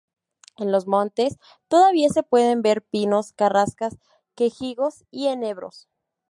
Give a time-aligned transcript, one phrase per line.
[0.57, 3.99] En los montes todavía se pueden ver pinos, carrascas,
[4.33, 5.87] quejigos y enebros.